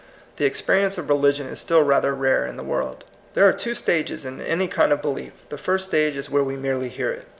The 0.37 0.45
experience 0.47 0.97
of 0.97 1.09
religion 1.09 1.45
is 1.45 1.59
still 1.59 1.83
rather 1.83 2.15
rare 2.15 2.47
in 2.47 2.57
the 2.57 2.63
world. 2.63 3.03
There 3.35 3.47
are 3.47 3.53
two 3.53 3.75
stages 3.75 4.25
in 4.25 4.41
any 4.41 4.67
kind 4.67 4.91
of 4.91 4.99
belief. 4.99 5.47
The 5.49 5.59
first 5.59 5.85
stage 5.85 6.15
is 6.17 6.27
where 6.27 6.43
we 6.43 6.55
merely 6.57 6.89
hear 6.89 7.11
it. 7.11 7.27